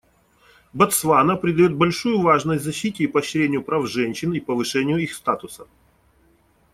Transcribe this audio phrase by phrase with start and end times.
[0.73, 5.67] Ботсвана придает большую важность защите и поощрению прав женщин и повышению их статуса.